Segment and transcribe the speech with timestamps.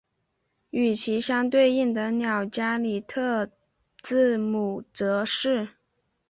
[0.71, 3.51] 与其相对应的乌加里特
[4.01, 5.69] 字母则是。